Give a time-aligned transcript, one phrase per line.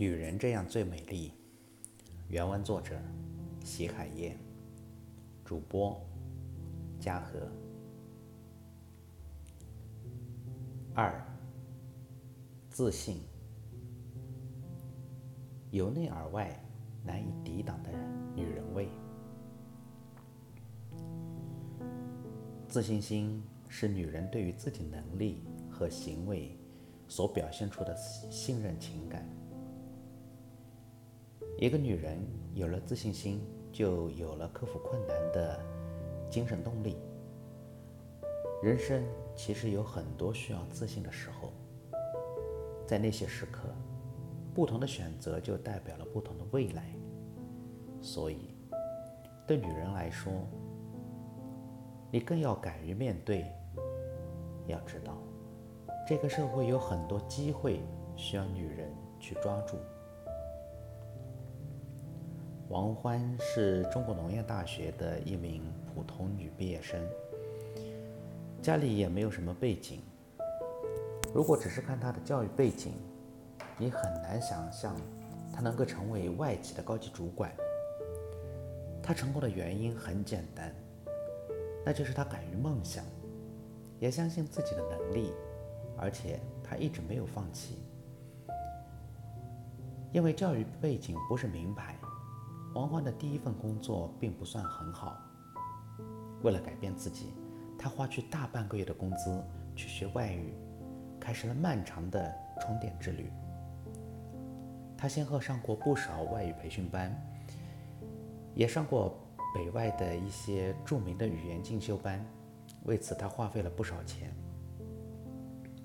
[0.00, 1.34] 女人这样最美丽。
[2.28, 2.98] 原文作者：
[3.62, 4.34] 席海燕，
[5.44, 6.00] 主播：
[6.98, 7.38] 嘉禾。
[10.94, 11.22] 二、
[12.70, 13.20] 自信，
[15.70, 16.50] 由内而外
[17.04, 17.90] 难以抵挡的
[18.34, 18.88] 女人味。
[22.66, 26.56] 自信心是女人对于自己能力和行为。
[27.06, 29.28] 所表现出的信任情感。
[31.60, 32.18] 一个女人
[32.54, 35.60] 有了自信心，就有了克服困难的
[36.30, 36.96] 精神动力。
[38.62, 39.04] 人生
[39.36, 41.52] 其实有很多需要自信的时候，
[42.86, 43.68] 在那些时刻，
[44.54, 46.86] 不同的选择就代表了不同的未来。
[48.00, 48.56] 所以，
[49.46, 50.32] 对女人来说，
[52.10, 53.44] 你更要敢于面对。
[54.66, 55.14] 要知道。
[56.08, 57.80] 这个社会有很多机会
[58.16, 59.76] 需要女人去抓住。
[62.70, 65.60] 王欢是中国农业大学的一名
[65.92, 67.04] 普通女毕业生，
[68.62, 70.00] 家里也没有什么背景。
[71.34, 72.92] 如果只是看她的教育背景，
[73.76, 74.94] 你很难想象
[75.52, 77.50] 她能够成为外企的高级主管。
[79.02, 80.72] 她成功的原因很简单，
[81.84, 83.04] 那就是她敢于梦想，
[83.98, 85.32] 也相信自己的能力。
[85.98, 87.76] 而且他一直没有放弃，
[90.12, 91.94] 因为教育背景不是名牌，
[92.72, 95.18] 王欢的第一份工作并不算很好。
[96.42, 97.34] 为了改变自己，
[97.78, 99.42] 他花去大半个月的工资
[99.74, 100.54] 去学外语，
[101.18, 103.30] 开始了漫长的充电之旅。
[104.96, 107.14] 他先后上过不少外语培训班，
[108.54, 109.18] 也上过
[109.54, 112.24] 北外的一些著名的语言进修班，
[112.84, 114.32] 为此他花费了不少钱。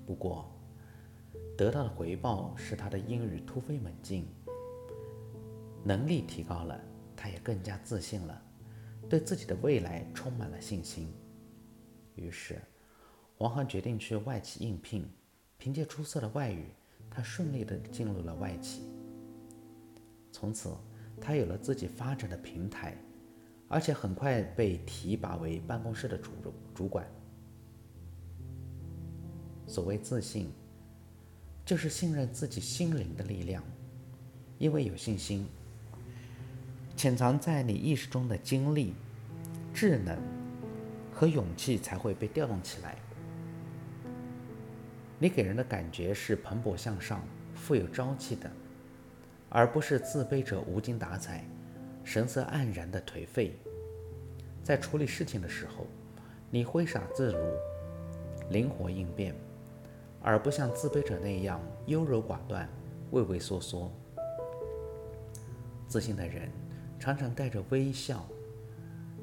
[0.06, 0.46] 不过，
[1.58, 4.28] 得到的回报是他的英语突飞猛进，
[5.86, 6.76] 能力提高了，
[7.16, 8.42] 他也更加自信了，
[9.08, 11.14] 对自己的未来充满了信心。
[12.16, 12.60] 于是，
[13.38, 15.08] 王涵决定去外企应聘。
[15.58, 16.66] 凭借出色的外语，
[17.08, 18.82] 他顺利地进入了外企。
[20.32, 20.76] 从此，
[21.20, 22.94] 他有了自己发展的平台，
[23.68, 26.32] 而且很快被提拔为办公室的主
[26.74, 27.06] 主管。
[29.68, 30.50] 所谓自信，
[31.64, 33.62] 就是信任自己心灵的力量。
[34.58, 35.46] 因为有信心，
[36.96, 38.94] 潜藏在你意识中的精力、
[39.74, 40.16] 智能
[41.12, 42.96] 和勇气才会被调动起来。
[45.18, 47.20] 你给人的感觉是蓬勃向上、
[47.54, 48.50] 富有朝气的，
[49.50, 51.44] 而不是自卑者无精打采、
[52.02, 53.58] 神色黯然的颓废。
[54.62, 55.86] 在处理事情的时候，
[56.50, 57.38] 你挥洒自如，
[58.50, 59.34] 灵活应变。
[60.22, 62.68] 而不像自卑者那样优柔寡断、
[63.12, 63.92] 畏畏缩缩。
[65.86, 66.50] 自信的人
[66.98, 68.26] 常常带着微笑，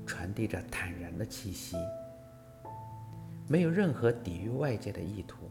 [0.06, 1.76] 传递着坦然的气息，
[3.48, 5.50] 没有任何抵御外界的意图。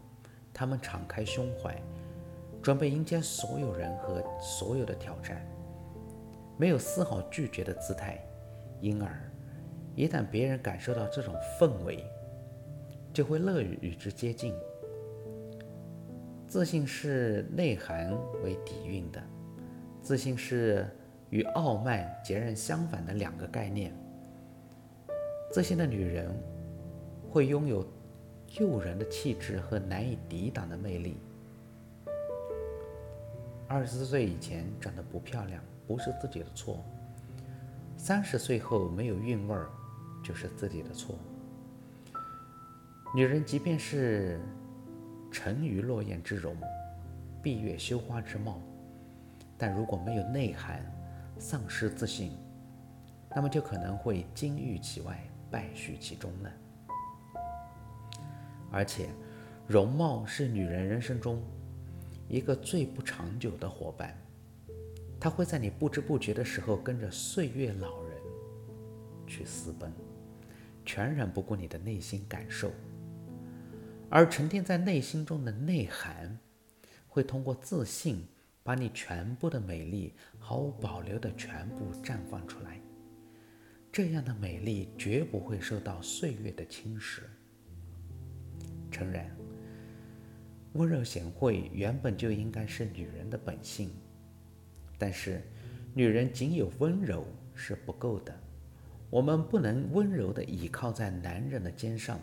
[0.55, 1.75] 他们敞开胸怀，
[2.62, 5.44] 准备迎接所有人和所有的挑战，
[6.59, 8.22] 没有丝毫拒绝的姿态。
[8.81, 9.11] 因而，
[9.94, 12.05] 一旦别人感受到这种氛围，
[13.12, 14.55] 就会乐于与之接近。
[16.47, 18.12] 自信是内涵
[18.43, 19.22] 为底蕴的，
[20.03, 20.87] 自信是
[21.32, 23.93] 与傲慢截然相反的两个概念。
[25.50, 26.31] 自信的女人
[27.28, 27.84] 会拥有
[28.60, 31.16] 诱人的气质和难以抵挡的魅力。
[33.66, 36.84] 二十岁以前长得不漂亮不是自己的错，
[37.97, 39.70] 三十岁后没有韵味儿
[40.22, 41.16] 就是自己的错。
[43.12, 44.38] 女人即便是。
[45.34, 46.54] 沉鱼落雁之容，
[47.43, 48.60] 闭月羞花之貌，
[49.56, 50.84] 但如果没有内涵，
[51.38, 52.32] 丧失自信，
[53.34, 56.53] 那么就可能会金玉其外，败絮其中了。
[58.70, 59.09] 而且，
[59.67, 61.43] 容貌是女人人生中
[62.29, 64.17] 一个最不长久的伙伴，
[65.20, 68.19] 它会在你不知不觉的时候跟着岁月老人
[69.26, 69.93] 去私奔，
[70.85, 72.70] 全然不顾你的内心感受。
[74.08, 76.38] 而沉淀在内心中的内涵，
[77.08, 78.26] 会通过自信，
[78.62, 82.81] 把你全部的美丽毫无保留的全部绽放出来。
[83.91, 87.23] 这样的美丽绝不会受到岁月的侵蚀。
[88.91, 89.31] 诚然，
[90.75, 93.91] 温柔贤惠原本就应该是女人的本性，
[94.99, 95.43] 但是，
[95.94, 98.35] 女人仅有温柔是不够的。
[99.11, 102.19] 我们不能温柔地倚靠在男人的肩上。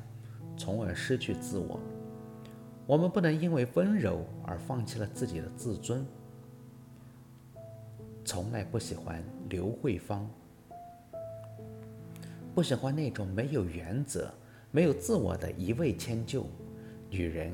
[0.57, 1.79] 从而失去自我。
[2.85, 6.05] 我们不能因为温柔而放弃了自己的自尊。
[8.29, 10.29] 从来不喜欢刘慧芳，
[12.53, 14.31] 不喜欢那种没有原则、
[14.69, 16.45] 没有自我的一味迁就。
[17.09, 17.51] 女人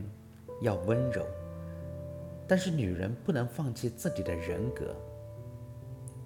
[0.61, 1.25] 要温柔，
[2.45, 4.93] 但是女人不能放弃自己的人格。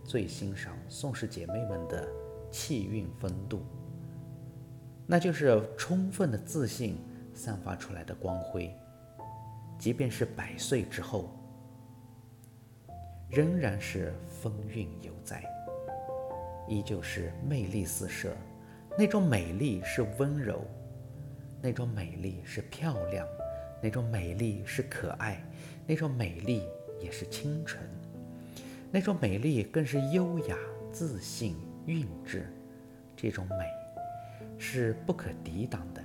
[0.03, 2.09] 最欣赏宋氏姐妹们的
[2.49, 3.61] 气韵风度，
[5.05, 6.97] 那就是充分的自信
[7.35, 8.75] 散发出来的光辉，
[9.77, 11.38] 即便是百岁之后。
[13.29, 15.43] 仍然是风韵犹在，
[16.67, 18.35] 依旧是魅力四射。
[18.97, 20.61] 那种美丽是温柔，
[21.61, 23.27] 那种美丽是漂亮，
[23.83, 25.39] 那种美丽是可爱，
[25.85, 26.63] 那种美丽
[26.99, 27.87] 也是清纯，
[28.89, 30.57] 那种美丽更是优雅、
[30.91, 31.55] 自信、
[31.85, 32.51] 韵致。
[33.15, 33.65] 这种美
[34.57, 36.01] 是不可抵挡的。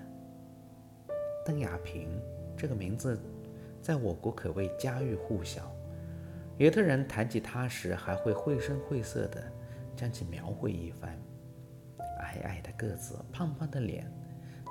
[1.43, 2.07] 邓亚萍
[2.55, 3.19] 这个名字，
[3.81, 5.75] 在我国可谓家喻户晓。
[6.57, 9.43] 有的人谈起他时，还会绘声绘色地
[9.97, 11.19] 将其描绘一番。
[12.21, 14.11] 矮矮的个子，胖胖的脸，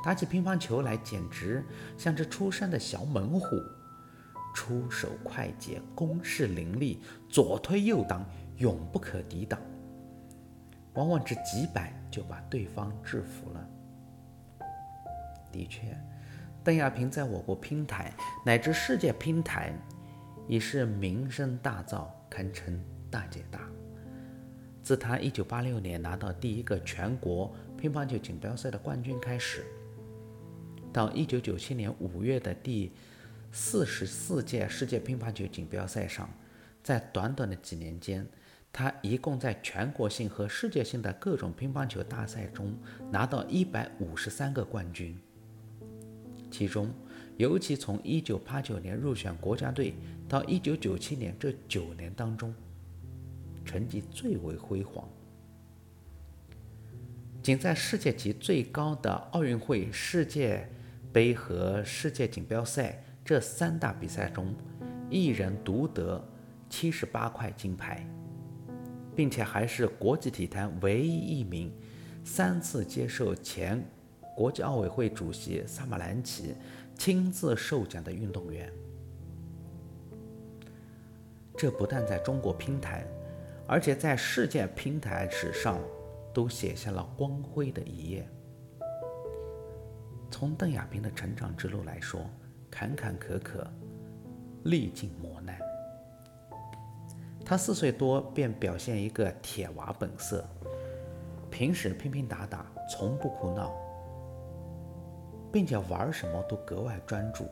[0.03, 1.63] 打起乒乓球来简直
[1.97, 3.47] 像只出山的小猛虎，
[4.55, 8.25] 出手快捷，攻势凌厉，左推右挡，
[8.57, 9.59] 永不可抵挡。
[10.93, 13.69] 往往只几板就把对方制服了。
[15.51, 15.97] 的确，
[16.63, 18.11] 邓亚萍在我国乒坛
[18.45, 19.73] 乃至世界乒坛。
[20.47, 22.79] 已是名声大噪，堪称
[23.09, 23.69] 大姐大。
[24.81, 29.65] 自她1986年拿到第一个全国乒乓球锦标赛的冠军开始，
[30.91, 32.91] 到1997年5月的第
[33.51, 36.29] 四十四届世界乒乓球锦标赛上，
[36.83, 38.27] 在短短的几年间，
[38.73, 42.75] 她一共在全国性和世界性的各种乒乓球大赛中
[43.09, 45.17] 拿到153个冠军，
[46.51, 46.93] 其中。
[47.37, 49.95] 尤其从1989年入选国家队
[50.33, 52.51] 到1997年这九年当中，
[53.63, 55.07] 成绩最为辉煌。
[57.43, 60.67] 仅在世界级最高的奥运会、世界
[61.11, 64.55] 杯和世界锦标赛这三大比赛中，
[65.07, 66.19] 一人独得
[66.67, 68.03] 78块金牌，
[69.15, 71.71] 并且还是国际体坛唯一一名
[72.23, 73.85] 三次接受前
[74.35, 76.55] 国际奥委会主席萨马兰奇。
[76.97, 78.71] 亲自授奖的运动员，
[81.63, 83.07] 这不但在中国乒坛，
[83.65, 85.79] 而且在世界乒坛史上
[86.33, 88.27] 都写下了光辉的一页。
[90.29, 92.19] 从邓亚萍的成长之路来说，
[92.69, 93.65] 坎坎坷坷，
[94.65, 95.57] 历尽磨难。
[97.45, 100.45] 她四岁多便表现一个铁娃本色，
[101.49, 103.73] 平时拼拼打打，从不哭闹。
[105.49, 107.47] 并且玩什么都格外专注，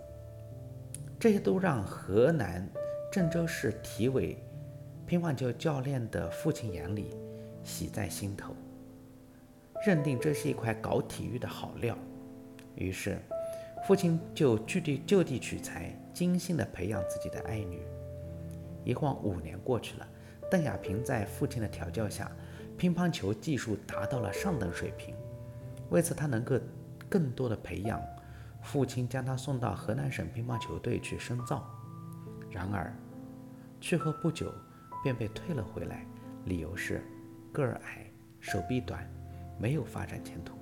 [1.17, 2.69] 这些都让河南
[3.11, 4.41] 郑州市体委
[5.05, 7.13] 乒乓球教练的父亲眼里
[7.61, 8.55] 喜在心头，
[9.85, 11.97] 认定这是一块搞体育的好料。
[12.75, 13.19] 于是，
[13.85, 17.81] 父亲就据地就地取材，精心地培养自己的爱女。
[18.85, 20.07] 一晃五年过去了，
[20.49, 22.31] 邓亚萍在父亲的调教下，
[22.77, 25.13] 乒乓球技术达到了上等水平。
[25.89, 26.57] 为此，他能够。
[27.09, 28.01] 更多的培养，
[28.61, 31.69] 父亲将他送到河南省乒乓球队去深造，
[32.49, 32.95] 然而
[33.81, 34.53] 去后不久
[35.03, 36.05] 便被退了回来，
[36.45, 37.03] 理由是
[37.51, 38.05] 个儿矮、
[38.39, 39.05] 手臂短，
[39.59, 40.55] 没有发展前途。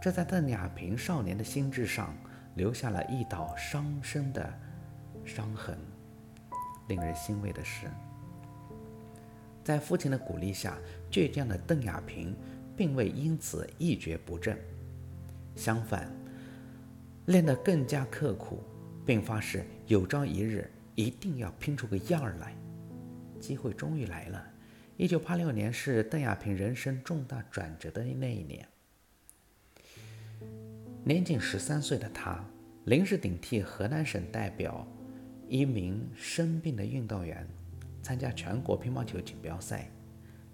[0.00, 2.16] 这在邓亚萍少年的心智上
[2.54, 4.48] 留下了一道伤深的
[5.24, 5.76] 伤痕。
[6.86, 7.88] 令人欣慰的是，
[9.64, 10.78] 在父亲的鼓励下，
[11.10, 12.34] 倔强的邓亚萍
[12.76, 14.56] 并未因此一蹶不振。
[15.56, 16.10] 相反，
[17.26, 18.62] 练得更加刻苦，
[19.04, 22.52] 并发誓有朝一日一定要拼出个样儿来。
[23.38, 24.44] 机会终于来了。
[24.96, 28.66] 一九八六年是邓亚萍人生重大转折的那一年。
[31.04, 32.44] 年仅十三岁的他，
[32.86, 34.84] 临时顶替河南省代表
[35.48, 37.46] 一名生病的运动员，
[38.02, 39.88] 参加全国乒乓球锦标赛。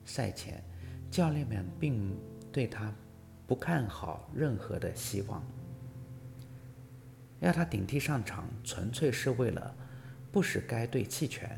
[0.05, 0.63] 赛前，
[1.11, 2.15] 教练们并
[2.53, 2.95] 对他。
[3.47, 5.45] 不看好任何的希望，
[7.41, 9.77] 要他顶替上场，纯粹是为了
[10.35, 11.49] 不使该队弃权。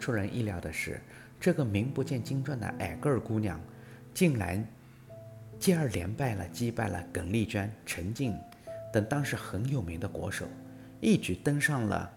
[0.00, 1.02] 出人意料的是，
[1.38, 3.60] 这个名不见经传的矮个儿姑娘，
[4.14, 4.66] 竟然
[5.60, 8.34] 接二连败了击败了耿丽娟、陈静
[8.90, 10.46] 等当时很有名的国手，
[10.98, 12.10] 一举登上了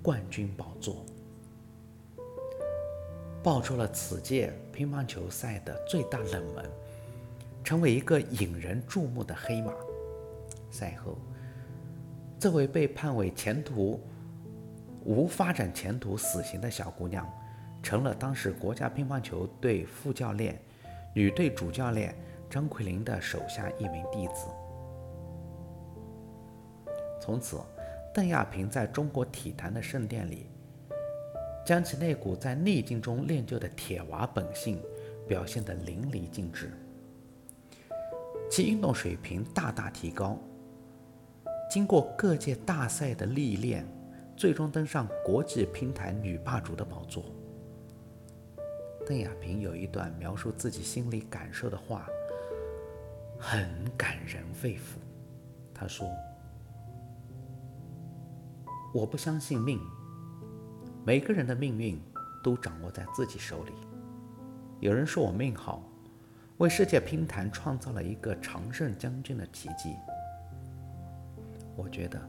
[0.00, 1.04] 冠军宝座。
[3.42, 6.64] 爆出了此届乒乓球赛的最大冷门，
[7.64, 9.72] 成为一个引人注目的黑马。
[10.70, 11.18] 赛后，
[12.40, 14.00] 这位被判为前途
[15.04, 17.28] 无发展前途死刑的小姑娘，
[17.82, 20.60] 成了当时国家乒乓球队副教练、
[21.12, 22.14] 女队主教练
[22.48, 24.46] 张奎林的手下一名弟子。
[27.20, 27.58] 从此，
[28.14, 30.46] 邓亚萍在中国体坛的圣殿里，
[31.66, 34.80] 将其那股在逆境中练就的铁娃本性
[35.26, 36.70] 表现得淋漓尽致，
[38.48, 40.38] 其运动水平大大提高。
[41.70, 43.86] 经过各界大赛的历练。
[44.36, 47.24] 最终登上国际乒坛女霸主的宝座。
[49.04, 52.06] 邓亚萍有一段描述自己心里感受的话，
[53.36, 55.00] 很感人肺腑。
[55.74, 56.08] 她说
[58.94, 59.80] ：“我不相信命，
[61.04, 62.00] 每个人的命运
[62.44, 63.72] 都掌握在自己手里。
[64.78, 65.82] 有人说我命好，
[66.58, 69.96] 为世界乒坛创造了一个常胜将军的奇迹。
[71.78, 72.20] 我觉得。”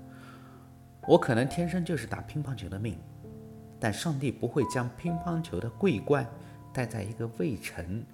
[1.07, 2.95] 我可能天生就是打乒乓球的命，
[3.79, 6.29] 但上帝不会将乒乓球的桂冠
[6.71, 8.05] 戴在一个未曾、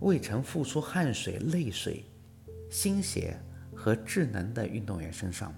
[0.00, 2.04] 未曾付出汗水、泪水、
[2.70, 3.34] 心血
[3.74, 5.54] 和智能的运动员身上。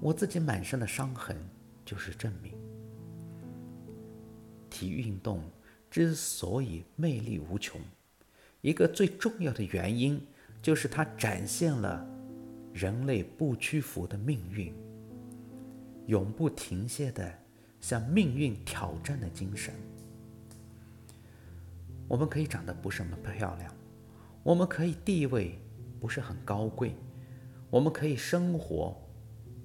[0.00, 1.36] 我自己满身的伤痕
[1.84, 2.54] 就是证明。
[4.70, 5.42] 体育运动
[5.90, 7.78] 之所以魅力无穷，
[8.62, 10.18] 一个最重要的原因
[10.62, 12.08] 就是它展现了。
[12.72, 14.74] 人类不屈服的命运，
[16.06, 17.30] 永不停歇的
[17.82, 19.74] 向命运挑战的精神。
[22.08, 23.70] 我们可以长得不是那么漂亮，
[24.42, 25.58] 我们可以地位
[26.00, 26.94] 不是很高贵，
[27.68, 28.96] 我们可以生活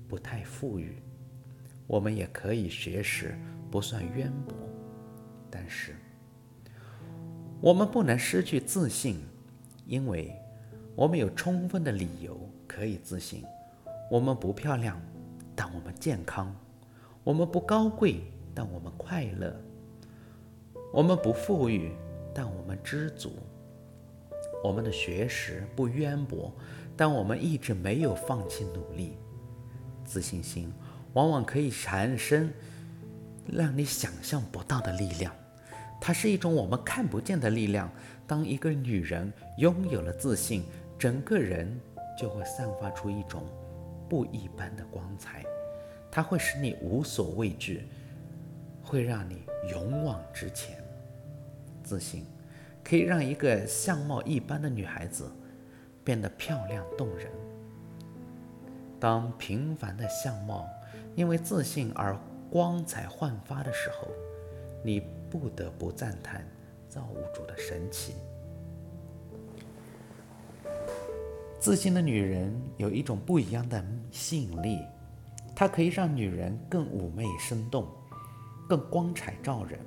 [0.10, 0.98] 不太富裕，
[1.88, 3.40] 我们也可以学识
[3.72, 4.54] 不算渊博，
[5.50, 5.96] 但是
[7.62, 9.22] 我们不能失去自信，
[9.86, 10.36] 因为
[10.98, 12.38] 我们有充分的理由。
[12.68, 13.44] 可以自信，
[14.12, 15.02] 我们不漂亮，
[15.56, 16.48] 但我们健康；
[17.24, 18.22] 我们不高贵，
[18.54, 19.50] 但我们快乐；
[20.94, 21.94] 我们不富裕，
[22.36, 23.30] 但我们知足；
[24.64, 26.54] 我们的学识不渊博，
[26.96, 29.18] 但我们一直没有放弃努力。
[30.04, 30.72] 自信心
[31.14, 32.52] 往往可以产生
[33.48, 35.34] 让你想象不到的力量，
[36.00, 37.90] 它是一种我们看不见的力量。
[38.28, 40.64] 当一个女人拥有了自信，
[40.98, 41.80] 整个人。
[42.20, 43.44] 就会散发出一种
[44.10, 45.46] 不一般的光彩，
[46.10, 47.86] 它会使你无所畏惧，
[48.84, 50.84] 会让你勇往直前。
[51.84, 52.26] 自信
[52.84, 55.32] 可以让一个相貌一般的女孩子
[56.04, 57.28] 变得漂亮动人。
[59.00, 60.68] 当平凡的相貌
[61.16, 62.18] 因为自信而
[62.50, 64.08] 光彩焕发的时候，
[64.84, 66.44] 你不得不赞叹
[66.90, 68.16] 造物主的神奇。
[71.68, 74.80] 自信的女人有一种不一样的吸引力，
[75.54, 77.86] 它可以让女人更妩媚生动，
[78.70, 79.78] 更光彩照人，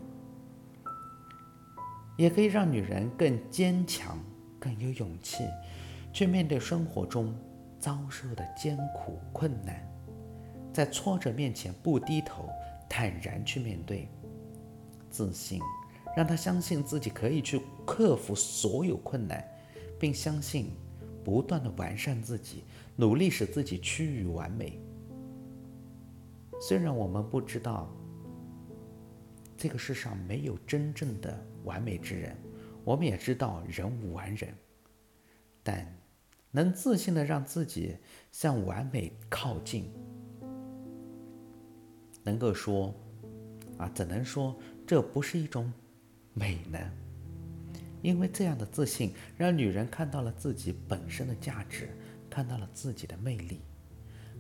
[2.19, 4.19] 也可以让女人更坚强、
[4.59, 5.49] 更有勇气，
[6.13, 7.35] 去面对生活中
[7.79, 9.83] 遭受的艰苦困难，
[10.75, 12.51] 在挫折面前不低头，
[12.91, 14.07] 坦然去面对。
[15.09, 15.59] 自信
[16.15, 19.43] 让她相信自己可以去克服所有困难，
[19.99, 20.71] 并相信。
[21.25, 22.65] 不断的完善自己，
[22.97, 24.81] 努力使自己趋于完美。
[26.61, 27.91] 虽然我们不知道
[29.57, 32.37] 这个世上没有真正的完美之人，
[32.85, 34.55] 我们也知道人无完人，
[35.63, 35.87] 但
[36.51, 37.97] 能自信的让自己
[38.33, 39.91] 向完美靠近，
[42.23, 42.95] 能够说
[43.79, 44.55] 啊，怎能说
[44.87, 45.73] 这不是一种
[46.35, 46.79] 美呢？
[48.03, 51.89] 因为这样的自信，让女人看到了自己本身的价值，
[52.29, 53.61] 看到了自己的魅力，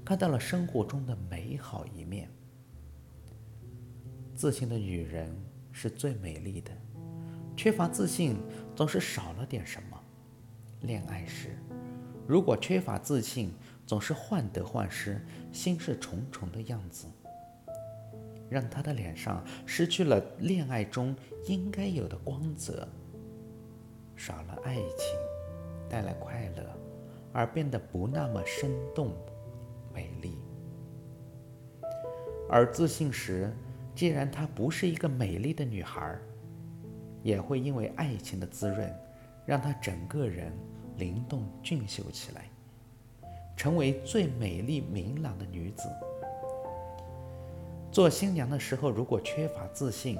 [0.04, 2.28] 看到了生活中的美好一面。
[4.34, 5.30] 自信的女人
[5.72, 6.72] 是最美丽的，
[7.56, 8.36] 缺乏自信
[8.74, 10.00] 总是少了点什么。
[10.80, 11.58] 恋爱时，
[12.26, 13.52] 如果缺乏自信，
[13.86, 15.20] 总是患得患失、
[15.52, 17.06] 心事重重的样子，
[18.48, 21.14] 让她的脸上失去了恋爱中
[21.46, 22.88] 应该有的光泽。
[24.20, 25.16] 少了爱情
[25.88, 26.62] 带来快乐，
[27.32, 29.14] 而变得不那么生动、
[29.94, 30.36] 美丽。
[32.46, 33.50] 而自信时，
[33.94, 36.18] 既然她不是一个美丽的女孩，
[37.22, 38.94] 也会因为爱情的滋润，
[39.46, 40.52] 让她整个人
[40.98, 42.44] 灵动俊秀起来，
[43.56, 45.88] 成为最美丽明朗的女子。
[47.90, 50.18] 做新娘的时候，如果缺乏自信，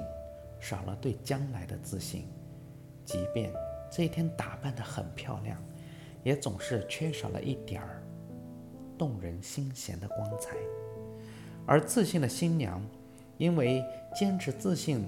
[0.59, 2.25] 少了对将来的自信，
[3.05, 3.53] 即便。
[3.91, 5.61] 这一天打扮得很漂亮，
[6.23, 8.01] 也总是缺少了一点儿
[8.97, 10.55] 动人心弦的光彩。
[11.65, 12.81] 而自信的新娘，
[13.37, 13.83] 因为
[14.15, 15.05] 坚持自信，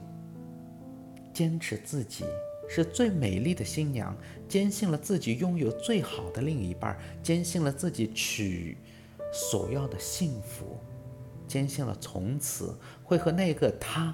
[1.34, 2.25] 坚持自己
[2.70, 4.13] 是最美丽的新娘，
[4.50, 8.78] 坚信了自己拥有最好的另一半，坚信了自己娶
[9.32, 10.78] 所要的幸福，
[11.48, 14.13] 坚信了从此会和那个他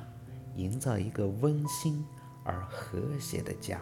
[0.55, 2.05] 营造一个温馨
[2.43, 3.79] 而和谐的家。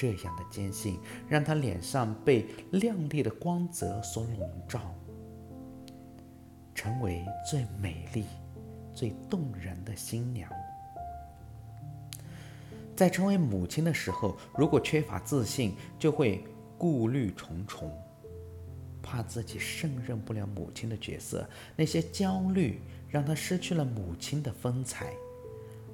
[0.00, 4.94] 这样的坚信，让她脸上被亮丽的光泽所笼罩，
[6.74, 8.24] 成为最美丽、
[8.94, 10.50] 最动人的新娘。
[12.96, 16.42] 在成为母亲的时候，如果缺乏自信，就会
[16.78, 17.92] 顾虑重重，
[19.02, 21.46] 怕自己胜任不了母亲的角色。
[21.76, 25.12] 那些焦虑让她失去了母亲的风采，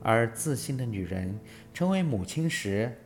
[0.01, 1.37] 而自信的女人
[1.75, 2.97] 成为母亲时，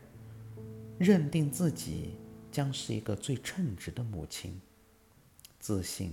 [1.01, 2.19] 认定自己
[2.53, 4.61] 将是一个最称职的母亲，
[5.59, 6.13] 自信，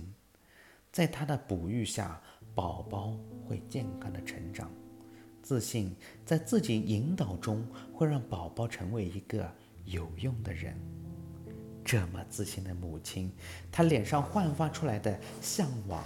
[0.90, 2.18] 在她的哺育下，
[2.54, 3.14] 宝宝
[3.46, 4.66] 会健康的成长；
[5.42, 9.46] 自信在自己引导中，会让宝宝成为一个
[9.84, 10.74] 有用的人。
[11.84, 13.30] 这么自信的母亲，
[13.70, 16.02] 她脸上焕发出来的向往，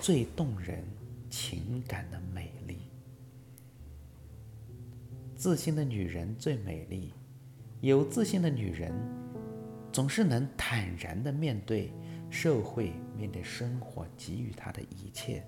[0.00, 0.84] 最动人
[1.30, 2.78] 情感的美丽。
[5.36, 7.12] 自信的女人最美丽。
[7.80, 8.92] 有自信的女人，
[9.92, 11.92] 总是能坦然地面对
[12.28, 15.44] 社会，面对生活给予她的一切，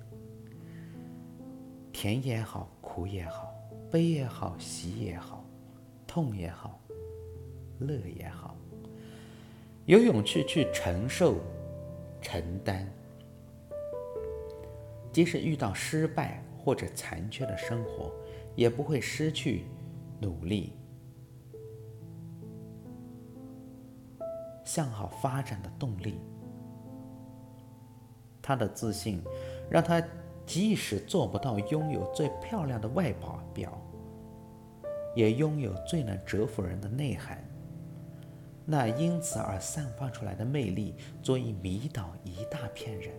[1.92, 3.52] 甜也好，苦也好，
[3.90, 5.44] 悲也好，喜也好，
[6.06, 6.80] 痛也好，
[7.80, 8.56] 乐也好，
[9.86, 11.36] 有勇气去承受、
[12.22, 12.86] 承担，
[15.12, 18.12] 即使遇到失败或者残缺的生活，
[18.54, 19.64] 也不会失去
[20.20, 20.74] 努力。
[24.70, 26.20] 向好发展的动力。
[28.40, 29.20] 他的自信，
[29.68, 30.00] 让他
[30.46, 33.12] 即使做不到拥有最漂亮的外
[33.52, 33.76] 表，
[35.16, 37.42] 也拥有最能折服人的内涵。
[38.64, 43.12] 那因此而散发出来的魅力，足以迷倒一大片人。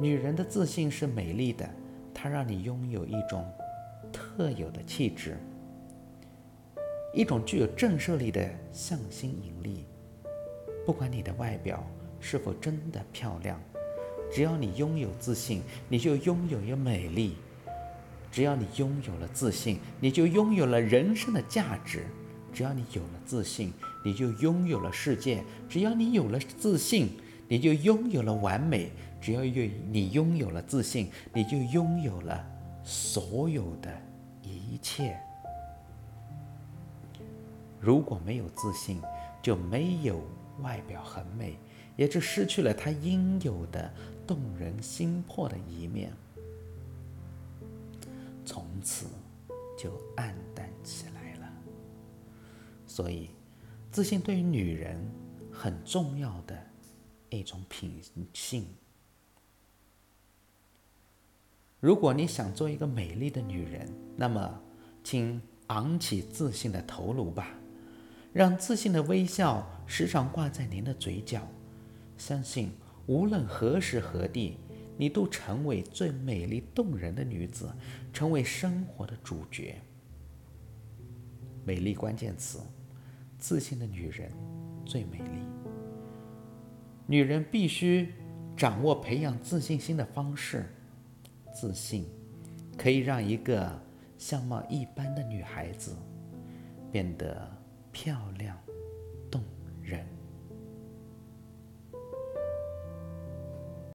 [0.00, 1.68] 女人的自信是美丽的，
[2.14, 3.44] 她让你拥有一种
[4.10, 5.36] 特有的气质。
[7.12, 9.84] 一种具有震慑力的向心引力。
[10.86, 11.84] 不管你的外表
[12.20, 13.60] 是否真的漂亮，
[14.32, 17.32] 只要你拥有自信，你就拥有了美丽；
[18.30, 22.00] 只要你拥有了自信，你就拥有了人生的价值；
[22.52, 23.72] 只要你有了自信，
[24.04, 27.08] 你就拥有了世界；只要你有了自信，
[27.48, 28.88] 你就拥有了完美；
[29.20, 32.44] 只要有你拥有了自信，你就拥有了
[32.82, 33.90] 所有的
[34.42, 35.16] 一切。
[37.80, 39.00] 如果没有自信，
[39.42, 40.22] 就没有
[40.60, 41.58] 外表很美，
[41.96, 43.90] 也就失去了她应有的
[44.26, 46.12] 动人心魄的一面，
[48.44, 49.06] 从此
[49.78, 51.52] 就黯淡起来了。
[52.86, 53.30] 所以，
[53.90, 55.00] 自信对于女人
[55.50, 56.56] 很重要的
[57.30, 58.00] 一种品
[58.34, 58.66] 性。
[61.80, 64.60] 如果你想做一个美丽的女人，那么，
[65.02, 67.54] 请昂起自信的头颅吧。
[68.32, 71.46] 让自信的微笑时常挂在您的嘴角，
[72.16, 72.70] 相信
[73.06, 74.56] 无论何时何地，
[74.96, 77.68] 你都成为最美丽动人的女子，
[78.12, 79.80] 成为生活的主角。
[81.64, 82.60] 美丽关键词：
[83.36, 84.30] 自信的女人
[84.86, 85.44] 最美丽。
[87.06, 88.14] 女人必须
[88.56, 90.72] 掌握培养自信心的方式。
[91.52, 92.06] 自信
[92.78, 93.68] 可以让一个
[94.16, 95.96] 相貌一般的女孩子
[96.92, 97.59] 变得。
[97.92, 98.69] 漂亮。